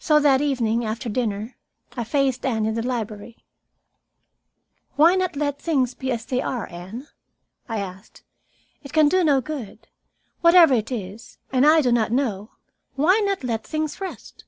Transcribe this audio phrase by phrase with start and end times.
[0.00, 1.54] So that evening, after dinner,
[1.96, 3.44] I faced Anne in the library.
[4.96, 7.06] "Why not let things be as they are, Anne?"
[7.68, 8.24] I asked.
[8.82, 9.86] "It can do no good.
[10.40, 12.54] Whatever it is, and I do not know,
[12.96, 14.46] why not let things rest?"